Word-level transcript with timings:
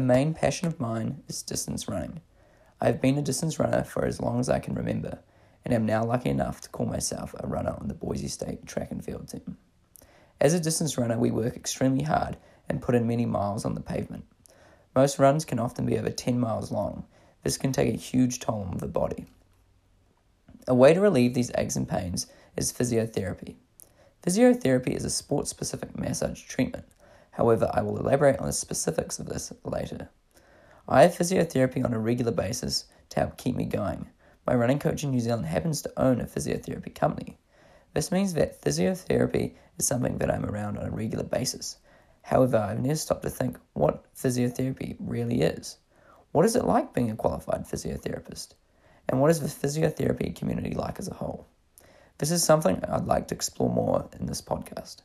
A 0.00 0.02
main 0.02 0.32
passion 0.32 0.66
of 0.66 0.80
mine 0.80 1.22
is 1.28 1.42
distance 1.42 1.86
running. 1.86 2.22
I 2.80 2.86
have 2.86 3.02
been 3.02 3.18
a 3.18 3.22
distance 3.22 3.58
runner 3.58 3.84
for 3.84 4.06
as 4.06 4.18
long 4.18 4.40
as 4.40 4.48
I 4.48 4.58
can 4.58 4.72
remember, 4.74 5.18
and 5.62 5.74
am 5.74 5.84
now 5.84 6.02
lucky 6.02 6.30
enough 6.30 6.62
to 6.62 6.70
call 6.70 6.86
myself 6.86 7.34
a 7.38 7.46
runner 7.46 7.76
on 7.78 7.88
the 7.88 7.92
Boise 7.92 8.28
State 8.28 8.64
track 8.64 8.90
and 8.90 9.04
field 9.04 9.28
team. 9.28 9.58
As 10.40 10.54
a 10.54 10.58
distance 10.58 10.96
runner, 10.96 11.18
we 11.18 11.30
work 11.30 11.54
extremely 11.54 12.04
hard 12.04 12.38
and 12.66 12.80
put 12.80 12.94
in 12.94 13.06
many 13.06 13.26
miles 13.26 13.66
on 13.66 13.74
the 13.74 13.82
pavement. 13.82 14.24
Most 14.96 15.18
runs 15.18 15.44
can 15.44 15.58
often 15.58 15.84
be 15.84 15.98
over 15.98 16.08
10 16.08 16.40
miles 16.40 16.72
long. 16.72 17.04
This 17.44 17.58
can 17.58 17.70
take 17.70 17.92
a 17.92 17.98
huge 17.98 18.40
toll 18.40 18.68
on 18.70 18.78
the 18.78 18.88
body. 18.88 19.26
A 20.66 20.74
way 20.74 20.94
to 20.94 21.00
relieve 21.02 21.34
these 21.34 21.52
aches 21.58 21.76
and 21.76 21.86
pains 21.86 22.26
is 22.56 22.72
physiotherapy. 22.72 23.56
Physiotherapy 24.22 24.96
is 24.96 25.04
a 25.04 25.10
sport 25.10 25.46
specific 25.46 25.98
massage 25.98 26.40
treatment. 26.40 26.86
However, 27.32 27.70
I 27.72 27.82
will 27.82 27.98
elaborate 27.98 28.38
on 28.38 28.46
the 28.46 28.52
specifics 28.52 29.18
of 29.18 29.26
this 29.26 29.52
later. 29.64 30.08
I 30.88 31.02
have 31.02 31.16
physiotherapy 31.16 31.84
on 31.84 31.94
a 31.94 31.98
regular 31.98 32.32
basis 32.32 32.86
to 33.10 33.20
help 33.20 33.36
keep 33.36 33.54
me 33.54 33.64
going. 33.64 34.10
My 34.46 34.54
running 34.54 34.78
coach 34.78 35.04
in 35.04 35.10
New 35.10 35.20
Zealand 35.20 35.46
happens 35.46 35.82
to 35.82 35.92
own 35.96 36.20
a 36.20 36.26
physiotherapy 36.26 36.94
company. 36.94 37.38
This 37.94 38.10
means 38.10 38.34
that 38.34 38.60
physiotherapy 38.60 39.54
is 39.78 39.86
something 39.86 40.18
that 40.18 40.30
I'm 40.30 40.46
around 40.46 40.78
on 40.78 40.86
a 40.86 40.90
regular 40.90 41.24
basis. 41.24 41.76
However, 42.22 42.56
I've 42.56 42.80
never 42.80 42.96
stopped 42.96 43.22
to 43.22 43.30
think 43.30 43.58
what 43.72 44.04
physiotherapy 44.14 44.96
really 44.98 45.42
is. 45.42 45.78
What 46.32 46.44
is 46.44 46.56
it 46.56 46.64
like 46.64 46.94
being 46.94 47.10
a 47.10 47.16
qualified 47.16 47.66
physiotherapist? 47.66 48.54
And 49.08 49.20
what 49.20 49.30
is 49.30 49.40
the 49.40 49.48
physiotherapy 49.48 50.34
community 50.36 50.74
like 50.74 50.98
as 50.98 51.08
a 51.08 51.14
whole? 51.14 51.46
This 52.18 52.30
is 52.30 52.44
something 52.44 52.84
I'd 52.84 53.06
like 53.06 53.28
to 53.28 53.34
explore 53.34 53.70
more 53.70 54.08
in 54.18 54.26
this 54.26 54.42
podcast. 54.42 55.02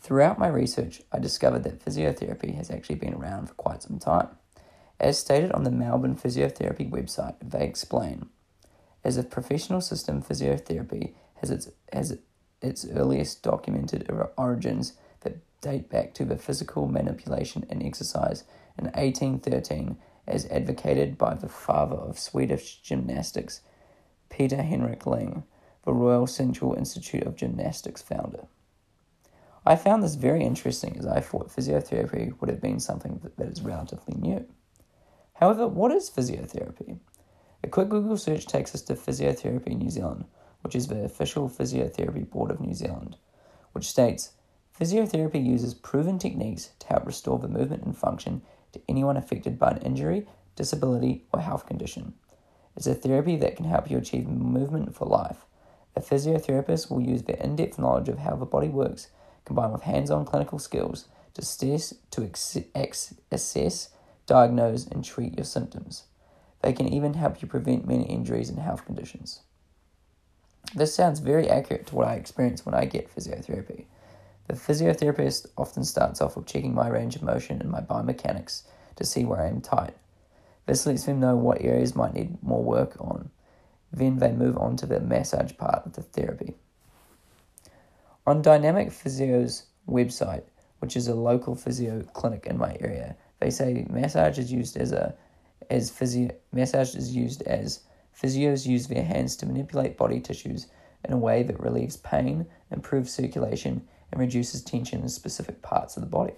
Throughout 0.00 0.38
my 0.38 0.48
research, 0.48 1.02
I 1.12 1.18
discovered 1.18 1.64
that 1.64 1.84
physiotherapy 1.84 2.54
has 2.56 2.70
actually 2.70 2.96
been 2.96 3.14
around 3.14 3.48
for 3.48 3.54
quite 3.54 3.82
some 3.82 3.98
time. 3.98 4.28
As 4.98 5.18
stated 5.18 5.52
on 5.52 5.64
the 5.64 5.70
Melbourne 5.70 6.16
Physiotherapy 6.16 6.90
website, 6.90 7.36
they 7.42 7.64
explain 7.64 8.28
as 9.02 9.16
a 9.16 9.22
professional 9.22 9.80
system, 9.80 10.22
physiotherapy 10.22 11.14
has 11.36 11.50
its, 11.50 11.70
has 11.92 12.18
its 12.60 12.86
earliest 12.86 13.42
documented 13.42 14.10
origins 14.36 14.94
that 15.20 15.38
date 15.60 15.88
back 15.88 16.12
to 16.14 16.24
the 16.24 16.36
physical 16.36 16.86
manipulation 16.86 17.64
and 17.70 17.82
exercise 17.82 18.44
in 18.78 18.84
1813 18.86 19.96
as 20.26 20.46
advocated 20.46 21.16
by 21.16 21.34
the 21.34 21.48
father 21.48 21.96
of 21.96 22.18
Swedish 22.18 22.80
gymnastics, 22.82 23.62
Peter 24.28 24.62
Henrik 24.62 25.06
Ling, 25.06 25.44
the 25.84 25.94
Royal 25.94 26.26
Central 26.26 26.74
Institute 26.74 27.22
of 27.22 27.36
Gymnastics 27.36 28.02
founder. 28.02 28.46
I 29.70 29.76
found 29.76 30.02
this 30.02 30.16
very 30.16 30.42
interesting 30.42 30.96
as 30.98 31.06
I 31.06 31.20
thought 31.20 31.54
physiotherapy 31.54 32.34
would 32.40 32.50
have 32.50 32.60
been 32.60 32.80
something 32.80 33.20
that 33.36 33.46
is 33.46 33.62
relatively 33.62 34.16
new. 34.16 34.44
However, 35.34 35.68
what 35.68 35.92
is 35.92 36.10
physiotherapy? 36.10 36.98
A 37.62 37.68
quick 37.68 37.88
Google 37.88 38.16
search 38.16 38.46
takes 38.46 38.74
us 38.74 38.82
to 38.82 38.94
Physiotherapy 38.94 39.76
New 39.76 39.88
Zealand, 39.88 40.24
which 40.62 40.74
is 40.74 40.88
the 40.88 41.04
official 41.04 41.48
Physiotherapy 41.48 42.28
Board 42.28 42.50
of 42.50 42.58
New 42.58 42.74
Zealand, 42.74 43.16
which 43.70 43.86
states 43.86 44.32
Physiotherapy 44.76 45.46
uses 45.46 45.72
proven 45.72 46.18
techniques 46.18 46.70
to 46.80 46.88
help 46.88 47.06
restore 47.06 47.38
the 47.38 47.46
movement 47.46 47.84
and 47.84 47.96
function 47.96 48.42
to 48.72 48.80
anyone 48.88 49.16
affected 49.16 49.56
by 49.56 49.70
an 49.70 49.82
injury, 49.82 50.26
disability, 50.56 51.26
or 51.32 51.42
health 51.42 51.66
condition. 51.66 52.14
It's 52.74 52.88
a 52.88 52.94
therapy 52.96 53.36
that 53.36 53.54
can 53.54 53.66
help 53.66 53.88
you 53.88 53.98
achieve 53.98 54.26
movement 54.26 54.96
for 54.96 55.04
life. 55.04 55.46
A 55.94 56.00
physiotherapist 56.00 56.90
will 56.90 57.00
use 57.00 57.22
their 57.22 57.36
in 57.36 57.54
depth 57.54 57.78
knowledge 57.78 58.08
of 58.08 58.18
how 58.18 58.34
the 58.34 58.44
body 58.44 58.68
works, 58.68 59.10
combined 59.44 59.72
with 59.72 59.82
hands 59.82 60.10
on 60.10 60.24
clinical 60.24 60.58
skills, 60.58 61.08
to, 61.34 61.42
assess, 61.42 61.94
to 62.10 62.24
ex- 62.24 62.58
ex- 62.74 63.14
assess 63.30 63.90
diagnose, 64.30 64.86
and 64.86 65.04
treat 65.04 65.36
your 65.36 65.44
symptoms. 65.44 66.04
They 66.62 66.72
can 66.72 66.86
even 66.86 67.14
help 67.14 67.42
you 67.42 67.48
prevent 67.48 67.88
many 67.88 68.04
injuries 68.04 68.48
and 68.48 68.60
health 68.60 68.86
conditions. 68.86 69.40
This 70.72 70.94
sounds 70.94 71.18
very 71.18 71.50
accurate 71.50 71.88
to 71.88 71.96
what 71.96 72.06
I 72.06 72.14
experience 72.14 72.64
when 72.64 72.76
I 72.76 72.84
get 72.84 73.12
physiotherapy. 73.12 73.86
The 74.46 74.54
physiotherapist 74.54 75.46
often 75.58 75.82
starts 75.82 76.20
off 76.20 76.36
with 76.36 76.46
checking 76.46 76.74
my 76.74 76.86
range 76.86 77.16
of 77.16 77.22
motion 77.22 77.60
and 77.60 77.70
my 77.70 77.80
biomechanics 77.80 78.62
to 78.94 79.04
see 79.04 79.24
where 79.24 79.40
I 79.40 79.48
am 79.48 79.60
tight. 79.60 79.96
This 80.66 80.86
lets 80.86 81.06
them 81.06 81.18
know 81.18 81.34
what 81.34 81.60
areas 81.60 81.96
might 81.96 82.14
need 82.14 82.40
more 82.40 82.62
work 82.62 82.94
on. 83.00 83.30
Then 83.92 84.18
they 84.18 84.30
move 84.30 84.56
on 84.58 84.76
to 84.76 84.86
the 84.86 85.00
massage 85.00 85.56
part 85.56 85.84
of 85.86 85.94
the 85.94 86.02
therapy. 86.02 86.54
On 88.26 88.42
Dynamic 88.42 88.90
Physio's 88.90 89.64
website, 89.88 90.44
which 90.80 90.96
is 90.96 91.08
a 91.08 91.14
local 91.14 91.54
physio 91.54 92.02
clinic 92.12 92.46
in 92.46 92.58
my 92.58 92.76
area, 92.80 93.16
they 93.40 93.50
say 93.50 93.86
massage 93.88 94.38
is 94.38 94.52
used 94.52 94.76
as 94.76 94.92
a 94.92 95.14
as 95.70 95.90
physio 95.90 96.30
massage 96.52 96.94
is 96.94 97.14
used 97.14 97.42
as 97.42 97.80
physios 98.14 98.66
use 98.66 98.88
their 98.88 99.04
hands 99.04 99.36
to 99.36 99.46
manipulate 99.46 99.96
body 99.96 100.20
tissues 100.20 100.66
in 101.04 101.12
a 101.12 101.18
way 101.18 101.42
that 101.42 101.60
relieves 101.60 101.96
pain, 101.98 102.46
improves 102.70 103.12
circulation, 103.12 103.86
and 104.12 104.20
reduces 104.20 104.62
tension 104.62 105.00
in 105.00 105.08
specific 105.08 105.62
parts 105.62 105.96
of 105.96 106.02
the 106.02 106.08
body. 106.08 106.34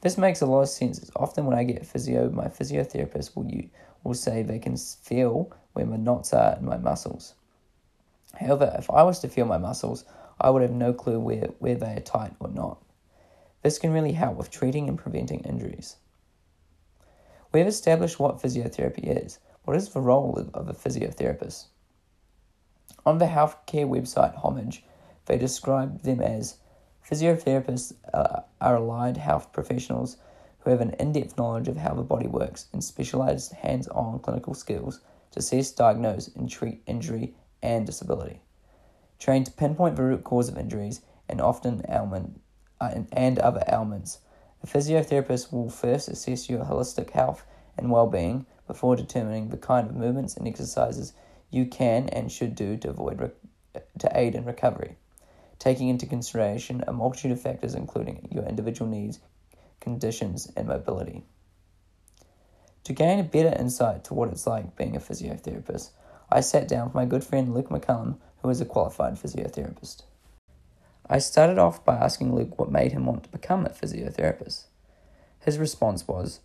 This 0.00 0.18
makes 0.18 0.40
a 0.40 0.46
lot 0.46 0.62
of 0.62 0.68
sense. 0.68 0.98
It's 0.98 1.10
Often 1.14 1.46
when 1.46 1.58
I 1.58 1.64
get 1.64 1.86
physio, 1.86 2.30
my 2.30 2.46
physiotherapist 2.46 3.36
will 3.36 3.46
you 3.46 3.68
will 4.02 4.14
say 4.14 4.42
they 4.42 4.58
can 4.58 4.76
feel 4.76 5.52
where 5.74 5.86
my 5.86 5.96
knots 5.96 6.32
are 6.32 6.56
in 6.56 6.64
my 6.64 6.78
muscles. 6.78 7.34
However, 8.34 8.74
if 8.78 8.90
I 8.90 9.02
was 9.02 9.18
to 9.20 9.28
feel 9.28 9.44
my 9.44 9.58
muscles, 9.58 10.04
I 10.40 10.50
would 10.50 10.62
have 10.62 10.70
no 10.70 10.92
clue 10.92 11.20
where, 11.20 11.50
where 11.58 11.74
they 11.74 11.96
are 11.96 12.00
tight 12.00 12.34
or 12.40 12.48
not. 12.48 12.82
This 13.62 13.78
can 13.78 13.92
really 13.92 14.12
help 14.12 14.36
with 14.36 14.50
treating 14.50 14.88
and 14.88 14.98
preventing 14.98 15.40
injuries. 15.40 15.96
We 17.52 17.60
have 17.60 17.68
established 17.68 18.18
what 18.18 18.40
physiotherapy 18.40 19.24
is. 19.24 19.38
What 19.64 19.76
is 19.76 19.90
the 19.90 20.00
role 20.00 20.48
of 20.54 20.68
a 20.68 20.72
physiotherapist? 20.72 21.66
On 23.04 23.18
the 23.18 23.26
healthcare 23.26 23.88
website 23.88 24.36
Homage, 24.36 24.84
they 25.26 25.36
describe 25.36 26.02
them 26.02 26.20
as 26.20 26.56
physiotherapists 27.08 27.94
uh, 28.14 28.40
are 28.60 28.76
allied 28.76 29.16
health 29.16 29.52
professionals 29.52 30.16
who 30.60 30.70
have 30.70 30.80
an 30.80 30.90
in 30.98 31.12
depth 31.12 31.36
knowledge 31.36 31.68
of 31.68 31.76
how 31.76 31.94
the 31.94 32.02
body 32.02 32.26
works 32.26 32.68
and 32.72 32.82
specialized 32.82 33.52
hands 33.52 33.88
on 33.88 34.18
clinical 34.20 34.54
skills 34.54 35.00
to 35.32 35.38
assess, 35.38 35.70
diagnose, 35.70 36.28
and 36.28 36.48
treat 36.50 36.82
injury 36.86 37.34
and 37.62 37.86
disability. 37.86 38.40
Trained 39.20 39.46
to 39.46 39.52
pinpoint 39.52 39.96
the 39.96 40.02
root 40.02 40.24
cause 40.24 40.48
of 40.48 40.58
injuries 40.58 41.02
and 41.28 41.40
often 41.40 41.84
ailment 41.88 42.40
uh, 42.80 43.02
and 43.12 43.38
other 43.38 43.62
ailments. 43.70 44.18
A 44.62 44.66
physiotherapist 44.66 45.52
will 45.52 45.70
first 45.70 46.08
assess 46.08 46.48
your 46.48 46.64
holistic 46.64 47.10
health 47.10 47.44
and 47.76 47.90
well 47.90 48.06
being 48.06 48.46
before 48.66 48.96
determining 48.96 49.50
the 49.50 49.56
kind 49.56 49.88
of 49.88 49.94
movements 49.94 50.36
and 50.36 50.48
exercises 50.48 51.12
you 51.50 51.66
can 51.66 52.08
and 52.08 52.32
should 52.32 52.54
do 52.54 52.76
to 52.78 52.90
avoid 52.90 53.20
re- 53.20 53.82
to 53.98 54.10
aid 54.18 54.34
in 54.34 54.44
recovery, 54.44 54.96
taking 55.58 55.88
into 55.88 56.06
consideration 56.06 56.82
a 56.86 56.92
multitude 56.92 57.32
of 57.32 57.40
factors 57.40 57.74
including 57.74 58.26
your 58.30 58.44
individual 58.44 58.90
needs, 58.90 59.20
conditions, 59.80 60.50
and 60.56 60.66
mobility. 60.66 61.24
To 62.84 62.92
gain 62.92 63.18
a 63.18 63.24
better 63.24 63.54
insight 63.58 64.04
to 64.04 64.14
what 64.14 64.30
it's 64.30 64.46
like 64.46 64.76
being 64.76 64.96
a 64.96 65.00
physiotherapist, 65.00 65.90
I 66.30 66.40
sat 66.40 66.68
down 66.68 66.86
with 66.86 66.94
my 66.94 67.04
good 67.04 67.24
friend 67.24 67.52
Luke 67.52 67.68
McCullum, 67.68 68.18
who 68.42 68.50
is 68.50 68.60
a 68.60 68.64
qualified 68.64 69.14
physiotherapist. 69.14 70.02
I 71.08 71.18
started 71.18 71.58
off 71.58 71.84
by 71.84 71.96
asking 71.96 72.34
Luke 72.34 72.58
what 72.58 72.70
made 72.70 72.92
him 72.92 73.04
want 73.04 73.24
to 73.24 73.30
become 73.30 73.66
a 73.66 73.70
physiotherapist. 73.70 74.64
His 75.40 75.58
response 75.58 76.06
was, 76.06 76.40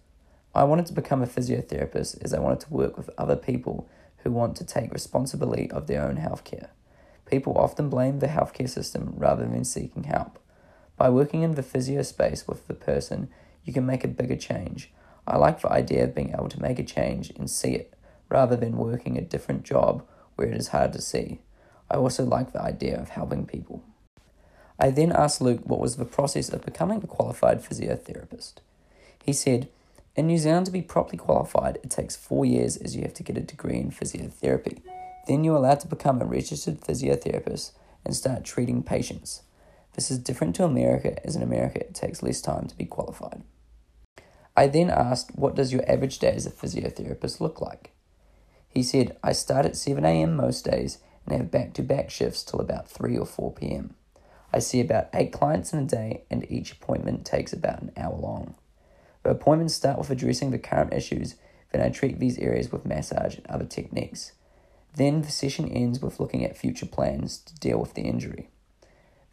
I 0.55 0.63
wanted 0.63 0.85
to 0.87 0.93
become 0.93 1.21
a 1.21 1.27
physiotherapist 1.27 2.23
as 2.23 2.33
I 2.33 2.39
wanted 2.39 2.61
to 2.61 2.73
work 2.73 2.97
with 2.97 3.09
other 3.17 3.35
people 3.35 3.87
who 4.23 4.31
want 4.31 4.55
to 4.57 4.65
take 4.65 4.93
responsibility 4.93 5.69
of 5.69 5.87
their 5.87 6.01
own 6.01 6.17
healthcare. 6.17 6.69
People 7.25 7.57
often 7.57 7.89
blame 7.89 8.19
the 8.19 8.27
healthcare 8.27 8.69
system 8.69 9.13
rather 9.17 9.45
than 9.45 9.65
seeking 9.65 10.05
help. 10.05 10.39
By 10.97 11.09
working 11.09 11.43
in 11.43 11.55
the 11.55 11.63
physio 11.63 12.01
space 12.03 12.47
with 12.47 12.67
the 12.67 12.73
person, 12.73 13.27
you 13.63 13.73
can 13.73 13.85
make 13.85 14.03
a 14.03 14.07
bigger 14.07 14.35
change. 14.35 14.91
I 15.27 15.37
like 15.37 15.61
the 15.61 15.71
idea 15.71 16.05
of 16.05 16.15
being 16.15 16.31
able 16.31 16.49
to 16.49 16.61
make 16.61 16.79
a 16.79 16.83
change 16.83 17.31
and 17.31 17.49
see 17.49 17.73
it, 17.73 17.93
rather 18.29 18.55
than 18.55 18.77
working 18.77 19.17
a 19.17 19.21
different 19.21 19.63
job 19.63 20.03
where 20.35 20.47
it 20.47 20.55
is 20.55 20.69
hard 20.69 20.93
to 20.93 21.01
see. 21.01 21.41
I 21.95 21.97
also 21.97 22.25
like 22.25 22.51
the 22.51 22.61
idea 22.61 22.99
of 22.99 23.07
helping 23.07 23.45
people. 23.45 23.81
I 24.77 24.89
then 24.91 25.13
asked 25.13 25.39
Luke 25.39 25.61
what 25.63 25.79
was 25.79 25.95
the 25.95 26.03
process 26.03 26.49
of 26.49 26.65
becoming 26.65 27.01
a 27.01 27.07
qualified 27.07 27.63
physiotherapist. 27.63 28.55
He 29.23 29.31
said, 29.31 29.69
In 30.13 30.27
New 30.27 30.37
Zealand, 30.37 30.65
to 30.65 30.73
be 30.73 30.81
properly 30.81 31.17
qualified, 31.17 31.77
it 31.81 31.89
takes 31.89 32.17
four 32.17 32.45
years 32.45 32.75
as 32.75 32.97
you 32.97 33.03
have 33.03 33.13
to 33.13 33.23
get 33.23 33.37
a 33.37 33.39
degree 33.39 33.77
in 33.77 33.91
physiotherapy. 33.91 34.81
Then 35.25 35.45
you're 35.45 35.55
allowed 35.55 35.79
to 35.81 35.87
become 35.87 36.21
a 36.21 36.25
registered 36.25 36.81
physiotherapist 36.81 37.71
and 38.03 38.13
start 38.13 38.43
treating 38.43 38.83
patients. 38.83 39.43
This 39.93 40.11
is 40.11 40.17
different 40.17 40.53
to 40.57 40.65
America, 40.65 41.25
as 41.25 41.37
in 41.37 41.41
America 41.41 41.79
it 41.79 41.95
takes 41.95 42.21
less 42.21 42.41
time 42.41 42.67
to 42.67 42.75
be 42.75 42.83
qualified. 42.83 43.41
I 44.53 44.67
then 44.67 44.89
asked, 44.89 45.31
What 45.35 45.55
does 45.55 45.71
your 45.71 45.89
average 45.89 46.19
day 46.19 46.33
as 46.33 46.45
a 46.45 46.51
physiotherapist 46.51 47.39
look 47.39 47.61
like? 47.61 47.91
He 48.67 48.83
said, 48.83 49.15
I 49.23 49.31
start 49.31 49.65
at 49.65 49.75
7am 49.75 50.33
most 50.33 50.65
days 50.65 50.97
and 51.25 51.35
have 51.35 51.51
back 51.51 51.73
to 51.73 51.83
back 51.83 52.09
shifts 52.09 52.43
till 52.43 52.59
about 52.59 52.89
3 52.89 53.17
or 53.17 53.25
4 53.25 53.53
pm. 53.53 53.95
I 54.53 54.59
see 54.59 54.79
about 54.79 55.09
eight 55.13 55.33
clients 55.33 55.73
in 55.73 55.79
a 55.79 55.85
day, 55.85 56.23
and 56.29 56.49
each 56.49 56.71
appointment 56.71 57.25
takes 57.25 57.51
about 57.51 57.81
an 57.81 57.91
hour 57.97 58.15
long. 58.15 58.55
but 59.23 59.31
appointments 59.31 59.73
start 59.73 59.97
with 59.97 60.11
addressing 60.11 60.51
the 60.51 60.59
current 60.59 60.93
issues, 60.93 61.35
then 61.71 61.81
I 61.81 61.89
treat 61.89 62.19
these 62.19 62.37
areas 62.37 62.71
with 62.71 62.85
massage 62.85 63.35
and 63.35 63.47
other 63.47 63.65
techniques. 63.65 64.33
Then 64.95 65.23
the 65.23 65.31
session 65.31 65.67
ends 65.67 65.99
with 65.99 66.19
looking 66.19 66.45
at 66.45 66.55
future 66.55 66.85
plans 66.85 67.39
to 67.39 67.55
deal 67.55 67.79
with 67.79 67.95
the 67.95 68.03
injury. 68.03 68.49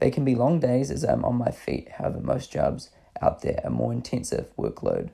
They 0.00 0.10
can 0.10 0.24
be 0.24 0.34
long 0.34 0.58
days 0.58 0.90
as 0.90 1.04
I'm 1.04 1.24
on 1.24 1.36
my 1.36 1.50
feet, 1.50 1.90
however, 1.98 2.20
most 2.20 2.50
jobs 2.50 2.90
out 3.20 3.42
there 3.42 3.60
are 3.62 3.70
more 3.70 3.92
intensive 3.92 4.50
workload, 4.56 5.10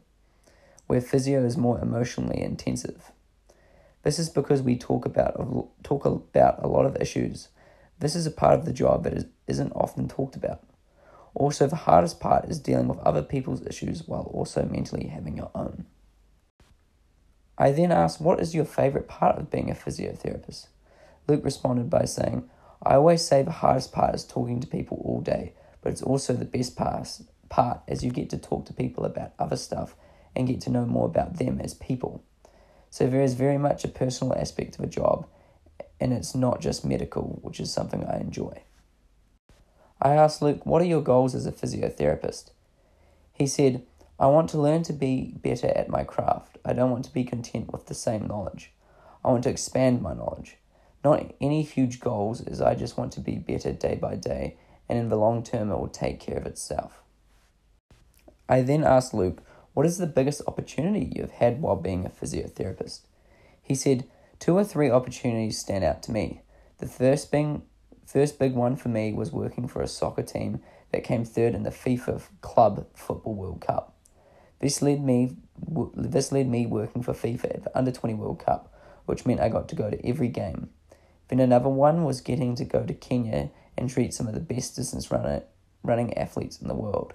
where 0.86 1.00
physio 1.00 1.44
is 1.44 1.58
more 1.58 1.78
emotionally 1.80 2.40
intensive. 2.40 3.10
This 4.08 4.18
is 4.18 4.30
because 4.30 4.62
we 4.62 4.74
talk 4.74 5.04
about 5.04 5.34
talk 5.82 6.06
about 6.06 6.64
a 6.64 6.66
lot 6.66 6.86
of 6.86 6.96
issues. 6.96 7.48
This 7.98 8.16
is 8.16 8.24
a 8.24 8.30
part 8.30 8.58
of 8.58 8.64
the 8.64 8.72
job 8.72 9.04
that 9.04 9.12
is, 9.12 9.26
isn't 9.46 9.72
often 9.72 10.08
talked 10.08 10.34
about. 10.34 10.62
Also, 11.34 11.66
the 11.66 11.76
hardest 11.76 12.18
part 12.18 12.46
is 12.46 12.58
dealing 12.58 12.88
with 12.88 13.00
other 13.00 13.20
people's 13.20 13.60
issues 13.66 14.08
while 14.08 14.30
also 14.32 14.64
mentally 14.64 15.08
having 15.08 15.36
your 15.36 15.50
own. 15.54 15.84
I 17.58 17.70
then 17.70 17.92
asked, 17.92 18.18
What 18.18 18.40
is 18.40 18.54
your 18.54 18.64
favourite 18.64 19.08
part 19.08 19.36
of 19.36 19.50
being 19.50 19.70
a 19.70 19.74
physiotherapist? 19.74 20.68
Luke 21.26 21.44
responded 21.44 21.90
by 21.90 22.06
saying, 22.06 22.48
I 22.82 22.94
always 22.94 23.20
say 23.20 23.42
the 23.42 23.60
hardest 23.60 23.92
part 23.92 24.14
is 24.14 24.24
talking 24.24 24.58
to 24.60 24.66
people 24.66 25.02
all 25.04 25.20
day, 25.20 25.52
but 25.82 25.92
it's 25.92 26.02
also 26.02 26.32
the 26.32 26.46
best 26.46 26.76
part, 26.76 27.06
part 27.50 27.82
as 27.86 28.02
you 28.02 28.10
get 28.10 28.30
to 28.30 28.38
talk 28.38 28.64
to 28.64 28.72
people 28.72 29.04
about 29.04 29.34
other 29.38 29.56
stuff 29.56 29.94
and 30.34 30.48
get 30.48 30.62
to 30.62 30.70
know 30.70 30.86
more 30.86 31.04
about 31.04 31.36
them 31.36 31.60
as 31.60 31.74
people. 31.74 32.24
So 32.90 33.06
there 33.06 33.22
is 33.22 33.34
very 33.34 33.58
much 33.58 33.84
a 33.84 33.88
personal 33.88 34.34
aspect 34.34 34.78
of 34.78 34.84
a 34.84 34.88
job, 34.88 35.26
and 36.00 36.12
it's 36.12 36.34
not 36.34 36.60
just 36.60 36.84
medical, 36.84 37.38
which 37.42 37.60
is 37.60 37.72
something 37.72 38.04
I 38.04 38.18
enjoy. 38.18 38.62
I 40.00 40.14
asked 40.14 40.42
Luke, 40.42 40.64
What 40.64 40.82
are 40.82 40.86
your 40.86 41.02
goals 41.02 41.34
as 41.34 41.46
a 41.46 41.52
physiotherapist? 41.52 42.50
He 43.32 43.46
said, 43.46 43.84
I 44.20 44.26
want 44.26 44.50
to 44.50 44.60
learn 44.60 44.82
to 44.84 44.92
be 44.92 45.34
better 45.42 45.68
at 45.68 45.88
my 45.88 46.02
craft. 46.02 46.58
I 46.64 46.72
don't 46.72 46.90
want 46.90 47.04
to 47.04 47.12
be 47.12 47.24
content 47.24 47.72
with 47.72 47.86
the 47.86 47.94
same 47.94 48.26
knowledge. 48.26 48.72
I 49.24 49.28
want 49.28 49.44
to 49.44 49.50
expand 49.50 50.02
my 50.02 50.14
knowledge. 50.14 50.56
Not 51.04 51.32
any 51.40 51.62
huge 51.62 52.00
goals, 52.00 52.40
as 52.40 52.60
I 52.60 52.74
just 52.74 52.96
want 52.96 53.12
to 53.12 53.20
be 53.20 53.36
better 53.36 53.72
day 53.72 53.94
by 53.94 54.16
day, 54.16 54.56
and 54.88 54.98
in 54.98 55.08
the 55.08 55.16
long 55.16 55.42
term, 55.42 55.70
it 55.70 55.78
will 55.78 55.88
take 55.88 56.18
care 56.18 56.38
of 56.38 56.46
itself. 56.46 57.00
I 58.48 58.62
then 58.62 58.82
asked 58.82 59.14
Luke, 59.14 59.42
What 59.78 59.86
is 59.86 59.98
the 59.98 60.08
biggest 60.08 60.42
opportunity 60.48 61.12
you 61.14 61.22
have 61.22 61.30
had 61.30 61.62
while 61.62 61.76
being 61.76 62.04
a 62.04 62.08
physiotherapist? 62.08 63.02
He 63.62 63.76
said, 63.76 64.08
Two 64.40 64.58
or 64.58 64.64
three 64.64 64.90
opportunities 64.90 65.56
stand 65.56 65.84
out 65.84 66.02
to 66.02 66.10
me. 66.10 66.40
The 66.78 66.88
first 66.88 67.30
being 67.30 67.62
first 68.04 68.40
big 68.40 68.54
one 68.54 68.74
for 68.74 68.88
me 68.88 69.12
was 69.12 69.30
working 69.30 69.68
for 69.68 69.80
a 69.80 69.86
soccer 69.86 70.24
team 70.24 70.62
that 70.90 71.04
came 71.04 71.24
third 71.24 71.54
in 71.54 71.62
the 71.62 71.70
FIFA 71.70 72.20
Club 72.40 72.88
Football 72.92 73.36
World 73.36 73.60
Cup. 73.60 73.94
This 74.58 74.82
led 74.82 75.00
me 75.00 75.36
this 75.94 76.32
led 76.32 76.48
me 76.48 76.66
working 76.66 77.04
for 77.04 77.12
FIFA 77.12 77.54
at 77.54 77.62
the 77.62 77.78
Under 77.78 77.92
20 77.92 78.14
World 78.14 78.40
Cup, 78.44 78.74
which 79.06 79.26
meant 79.26 79.38
I 79.38 79.48
got 79.48 79.68
to 79.68 79.76
go 79.76 79.90
to 79.90 80.04
every 80.04 80.26
game. 80.26 80.70
Then 81.28 81.38
another 81.38 81.68
one 81.68 82.02
was 82.02 82.20
getting 82.20 82.56
to 82.56 82.64
go 82.64 82.84
to 82.84 82.94
Kenya 82.94 83.50
and 83.76 83.88
treat 83.88 84.12
some 84.12 84.26
of 84.26 84.34
the 84.34 84.40
best 84.40 84.74
distance 84.74 85.12
runner, 85.12 85.44
running 85.84 86.18
athletes 86.18 86.60
in 86.60 86.66
the 86.66 86.74
world. 86.74 87.14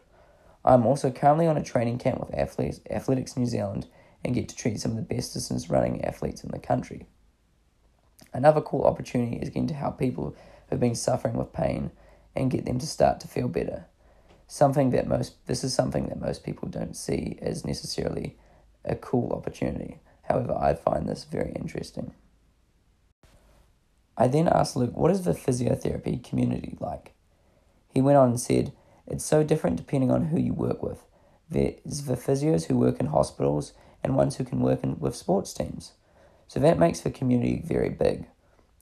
I'm 0.65 0.85
also 0.85 1.11
currently 1.11 1.47
on 1.47 1.57
a 1.57 1.63
training 1.63 1.97
camp 1.97 2.19
with 2.19 2.33
Athletes, 2.33 2.79
Athletics 2.89 3.35
New 3.35 3.45
Zealand 3.45 3.87
and 4.23 4.33
get 4.33 4.47
to 4.49 4.55
treat 4.55 4.79
some 4.79 4.91
of 4.91 4.97
the 4.97 5.15
best 5.15 5.33
distance 5.33 5.69
running 5.69 6.03
athletes 6.03 6.43
in 6.43 6.51
the 6.51 6.59
country. 6.59 7.05
Another 8.33 8.61
cool 8.61 8.83
opportunity 8.83 9.37
is 9.37 9.49
getting 9.49 9.67
to 9.67 9.73
help 9.73 9.99
people 9.99 10.29
who 10.29 10.35
have 10.69 10.79
been 10.79 10.95
suffering 10.95 11.35
with 11.35 11.53
pain 11.53 11.91
and 12.35 12.49
get 12.49 12.65
them 12.65 12.79
to 12.79 12.87
start 12.87 13.19
to 13.19 13.27
feel 13.27 13.47
better 13.47 13.85
something 14.53 14.91
that 14.91 15.07
most 15.07 15.45
this 15.47 15.63
is 15.63 15.73
something 15.73 16.05
that 16.07 16.21
most 16.21 16.43
people 16.43 16.69
don't 16.69 16.95
see 16.95 17.37
as 17.41 17.65
necessarily 17.65 18.37
a 18.85 18.95
cool 18.95 19.31
opportunity. 19.31 19.99
However, 20.23 20.55
I 20.55 20.75
find 20.75 21.07
this 21.07 21.23
very 21.23 21.51
interesting. 21.53 22.13
I 24.15 24.27
then 24.27 24.47
asked 24.47 24.75
Luke, 24.75 24.95
what 24.95 25.09
is 25.09 25.23
the 25.23 25.31
physiotherapy 25.31 26.23
community 26.23 26.77
like? 26.79 27.13
He 27.89 27.99
went 28.01 28.17
on 28.17 28.29
and 28.29 28.39
said, 28.39 28.73
It's 29.07 29.25
so 29.25 29.43
different 29.43 29.77
depending 29.77 30.11
on 30.11 30.25
who 30.25 30.39
you 30.39 30.53
work 30.53 30.81
with. 30.81 31.03
There's 31.49 32.03
the 32.05 32.15
physios 32.15 32.65
who 32.65 32.77
work 32.77 32.99
in 32.99 33.07
hospitals 33.07 33.73
and 34.03 34.15
ones 34.15 34.37
who 34.37 34.43
can 34.43 34.59
work 34.59 34.83
in, 34.83 34.99
with 34.99 35.15
sports 35.15 35.53
teams. 35.53 35.93
So 36.47 36.59
that 36.59 36.79
makes 36.79 37.01
the 37.01 37.11
community 37.11 37.61
very 37.65 37.89
big. 37.89 38.27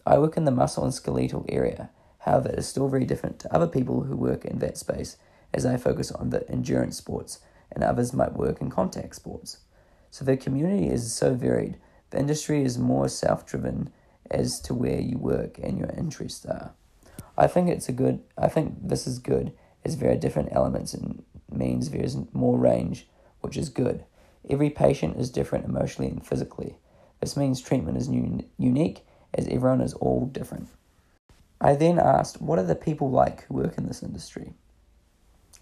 I 0.06 0.18
work 0.18 0.38
in 0.38 0.46
the 0.46 0.52
muscle 0.52 0.84
and 0.84 0.94
skeletal 0.94 1.46
area. 1.50 1.90
However, 2.20 2.50
it 2.50 2.60
is 2.60 2.68
still 2.68 2.88
very 2.88 3.06
different 3.06 3.40
to 3.40 3.54
other 3.54 3.68
people 3.68 4.04
who 4.04 4.16
work 4.16 4.46
in 4.46 4.60
that 4.60 4.78
space 4.78 5.18
as 5.54 5.66
I 5.66 5.78
focus 5.78 6.12
on 6.12 6.30
the 6.30 6.50
endurance 6.50 6.98
sports, 6.98 7.40
and 7.72 7.84
others 7.84 8.14
might 8.14 8.34
work 8.34 8.62
in 8.62 8.70
contact 8.70 9.16
sports. 9.16 9.60
So 10.10 10.26
the 10.26 10.38
community 10.38 10.88
is 10.88 11.14
so 11.14 11.34
varied. 11.34 11.78
The 12.12 12.20
industry 12.20 12.64
is 12.64 12.78
more 12.78 13.10
self 13.10 13.46
driven 13.46 13.90
as 14.30 14.60
to 14.62 14.74
where 14.74 15.00
you 15.00 15.18
work 15.18 15.58
and 15.60 15.78
your 15.78 15.90
interests 15.90 16.46
are. 16.46 16.74
I 17.38 17.48
think 17.48 17.70
it's 17.70 17.90
a 17.90 17.94
good 17.94 18.22
I 18.38 18.48
think 18.48 18.76
this 18.82 19.08
is 19.08 19.20
good 19.20 19.54
there 19.84 20.12
are 20.12 20.16
different 20.16 20.50
elements 20.52 20.94
and 20.94 21.24
means 21.52 21.90
there 21.90 22.04
is 22.04 22.18
more 22.34 22.58
range, 22.58 23.08
which 23.42 23.58
is 23.58 23.70
good. 23.70 24.06
Every 24.50 24.70
patient 24.70 25.18
is 25.18 25.30
different 25.30 25.66
emotionally 25.66 26.10
and 26.10 26.26
physically. 26.26 26.78
This 27.20 27.38
means 27.38 27.62
treatment 27.62 27.98
is 27.98 28.08
un- 28.08 28.46
unique 28.58 29.06
as 29.34 29.48
everyone 29.48 29.82
is 29.82 29.94
all 29.94 30.26
different. 30.26 30.70
I 31.60 31.76
then 31.76 32.00
asked, 32.00 32.42
what 32.42 32.58
are 32.58 32.64
the 32.64 32.76
people 32.76 33.12
like 33.12 33.46
who 33.46 33.56
work 33.56 33.78
in 33.78 33.88
this 33.88 34.02
industry? 34.02 34.54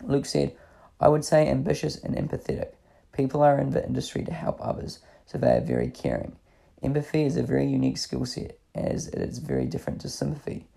Luke 0.02 0.26
said, 0.26 0.56
I 1.00 1.10
would 1.10 1.26
say 1.26 1.48
ambitious 1.48 1.98
and 1.98 2.16
empathetic. 2.16 2.74
People 3.12 3.42
are 3.42 3.60
in 3.60 3.72
the 3.72 3.86
industry 3.86 4.24
to 4.24 4.32
help 4.32 4.60
others, 4.62 5.00
so 5.26 5.38
they 5.38 5.58
are 5.58 5.62
very 5.62 5.90
caring. 5.90 6.38
Empathy 6.82 7.24
is 7.24 7.36
a 7.36 7.44
very 7.44 7.68
unique 7.68 7.98
skill 7.98 8.26
set, 8.26 8.58
as 8.74 9.08
it 9.08 9.20
is 9.20 9.40
very 9.40 9.66
different 9.66 10.00
to 10.02 10.10
sympathy. 10.10 10.68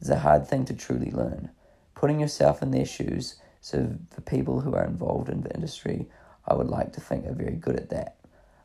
It's 0.00 0.10
a 0.10 0.18
hard 0.18 0.46
thing 0.46 0.66
to 0.66 0.74
truly 0.74 1.10
learn. 1.10 1.50
Putting 1.96 2.20
yourself 2.20 2.62
in 2.62 2.70
their 2.70 2.84
shoes, 2.84 3.36
so 3.60 3.96
the 4.14 4.20
people 4.20 4.60
who 4.60 4.74
are 4.74 4.84
involved 4.84 5.28
in 5.28 5.40
the 5.40 5.52
industry, 5.52 6.06
I 6.46 6.54
would 6.54 6.68
like 6.68 6.92
to 6.92 7.00
think, 7.00 7.26
are 7.26 7.34
very 7.34 7.56
good 7.56 7.74
at 7.74 7.90
that. 7.90 8.16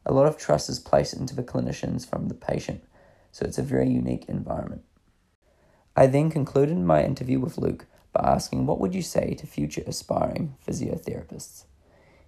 A 0.05 0.13
lot 0.13 0.27
of 0.27 0.37
trust 0.37 0.69
is 0.69 0.79
placed 0.79 1.15
into 1.15 1.35
the 1.35 1.41
clinicians 1.41 2.07
from 2.07 2.27
the 2.27 2.35
patient, 2.35 2.83
so 3.31 3.45
it's 3.45 3.57
a 3.57 3.63
very 3.63 3.89
unique 3.89 4.25
environment. 4.27 4.83
I 5.95 6.07
then 6.07 6.29
concluded 6.29 6.77
my 6.77 7.03
interview 7.03 7.39
with 7.39 7.57
Luke 7.57 7.87
by 8.13 8.21
asking, 8.21 8.65
What 8.65 8.79
would 8.79 8.93
you 8.93 9.01
say 9.01 9.33
to 9.35 9.47
future 9.47 9.83
aspiring 9.87 10.55
physiotherapists? 10.67 11.63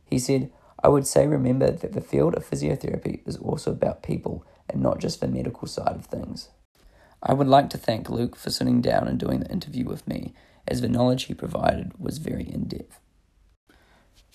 He 0.06 0.20
said, 0.20 0.52
I 0.82 0.88
would 0.88 1.06
say 1.06 1.28
remember 1.28 1.72
that 1.72 1.94
the 1.94 2.02
field 2.02 2.36
of 2.36 2.50
physiotherapy 2.50 3.28
is 3.28 3.38
also 3.38 3.72
about 3.72 4.04
people 4.04 4.46
and 4.70 4.82
not 4.82 5.00
just 5.00 5.20
the 5.20 5.28
medical 5.28 5.68
side 5.68 5.96
of 5.96 6.06
things. 6.06 6.50
I 7.22 7.34
would 7.34 7.48
like 7.48 7.70
to 7.72 7.78
thank 7.78 8.10
Luke 8.10 8.36
for 8.36 8.50
sitting 8.50 8.82
down 8.82 9.08
and 9.08 9.18
doing 9.18 9.40
the 9.40 9.52
interview 9.52 9.86
with 9.86 10.08
me, 10.08 10.34
as 10.68 10.82
the 10.82 10.88
knowledge 10.88 11.24
he 11.24 11.34
provided 11.34 11.92
was 12.00 12.18
very 12.18 12.44
in 12.44 12.66
depth. 12.66 13.00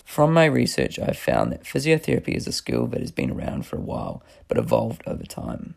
From 0.04 0.32
my 0.32 0.47
research, 0.47 0.99
I've 0.99 1.18
found 1.18 1.52
that 1.52 1.64
physiotherapy 1.64 2.35
is 2.35 2.47
a 2.47 2.52
skill 2.52 2.87
that 2.88 3.00
has 3.00 3.12
been 3.12 3.30
around 3.30 3.66
for 3.66 3.76
a 3.76 3.80
while 3.80 4.23
but 4.49 4.58
evolved 4.58 5.02
over 5.06 5.25
time. 5.25 5.75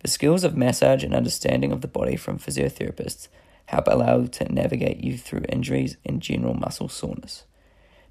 The 0.00 0.08
skills 0.08 0.44
of 0.44 0.56
massage 0.56 1.02
and 1.02 1.14
understanding 1.14 1.72
of 1.72 1.80
the 1.80 1.88
body 1.88 2.16
from 2.16 2.38
physiotherapists 2.38 3.28
help 3.66 3.86
allow 3.86 4.26
to 4.26 4.52
navigate 4.52 5.02
you 5.02 5.16
through 5.16 5.44
injuries 5.48 5.96
and 6.04 6.20
general 6.20 6.54
muscle 6.54 6.88
soreness. 6.88 7.44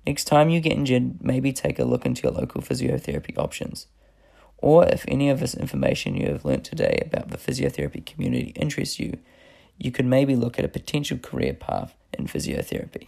Next 0.07 0.25
time 0.25 0.49
you 0.49 0.59
get 0.59 0.73
injured, 0.73 1.23
maybe 1.23 1.53
take 1.53 1.77
a 1.79 1.85
look 1.85 2.05
into 2.05 2.23
your 2.23 2.31
local 2.31 2.61
physiotherapy 2.61 3.37
options. 3.37 3.87
Or 4.57 4.85
if 4.85 5.05
any 5.07 5.29
of 5.29 5.39
this 5.39 5.53
information 5.53 6.15
you 6.15 6.27
have 6.27 6.45
learnt 6.45 6.63
today 6.63 7.01
about 7.05 7.29
the 7.29 7.37
physiotherapy 7.37 8.05
community 8.05 8.53
interests 8.55 8.99
you, 8.99 9.19
you 9.79 9.91
could 9.91 10.05
maybe 10.05 10.35
look 10.35 10.59
at 10.59 10.65
a 10.65 10.69
potential 10.69 11.17
career 11.17 11.53
path 11.53 11.95
in 12.13 12.27
physiotherapy. 12.27 13.07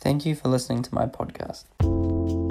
Thank 0.00 0.26
you 0.26 0.34
for 0.34 0.48
listening 0.48 0.82
to 0.82 0.94
my 0.94 1.06
podcast. 1.06 2.47